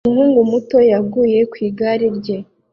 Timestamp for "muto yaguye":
0.51-1.39